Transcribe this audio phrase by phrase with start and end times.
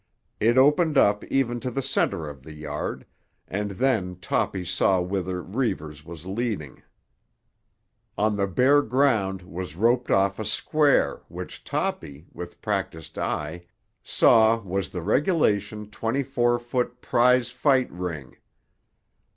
[0.39, 3.05] It opened up even to the centre of the yard,
[3.47, 6.81] and then Toppy saw whither Reivers was leading.
[8.17, 13.67] On the bare ground was roped off a square which Toppy, with practised eye,
[14.01, 18.37] saw was the regulation twenty four foot prize fight ring.